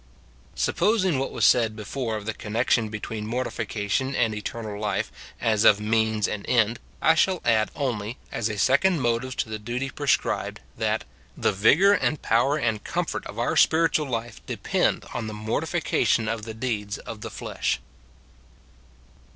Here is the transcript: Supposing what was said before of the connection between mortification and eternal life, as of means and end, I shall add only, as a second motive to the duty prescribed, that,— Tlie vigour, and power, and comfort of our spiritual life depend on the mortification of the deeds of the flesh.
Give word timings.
Supposing 0.55 1.19
what 1.19 1.31
was 1.31 1.45
said 1.45 1.75
before 1.75 2.15
of 2.17 2.25
the 2.25 2.33
connection 2.33 2.89
between 2.89 3.27
mortification 3.27 4.15
and 4.15 4.33
eternal 4.33 4.79
life, 4.79 5.11
as 5.39 5.63
of 5.63 5.79
means 5.79 6.27
and 6.27 6.43
end, 6.49 6.79
I 7.03 7.13
shall 7.13 7.39
add 7.45 7.69
only, 7.75 8.17
as 8.31 8.49
a 8.49 8.57
second 8.57 8.99
motive 8.99 9.35
to 9.37 9.49
the 9.49 9.59
duty 9.59 9.91
prescribed, 9.91 10.59
that,— 10.75 11.03
Tlie 11.39 11.53
vigour, 11.53 11.93
and 11.93 12.19
power, 12.19 12.57
and 12.57 12.83
comfort 12.83 13.27
of 13.27 13.37
our 13.37 13.55
spiritual 13.55 14.09
life 14.09 14.43
depend 14.47 15.05
on 15.13 15.27
the 15.27 15.35
mortification 15.35 16.27
of 16.27 16.45
the 16.45 16.55
deeds 16.55 16.97
of 16.97 17.21
the 17.21 17.29
flesh. 17.29 17.79